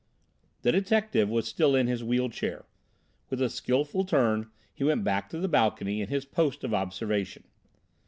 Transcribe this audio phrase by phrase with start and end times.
[0.63, 2.65] The detective was still in his wheel chair;
[3.29, 7.43] with a skilful turn he went back to the balcony and his post of observation.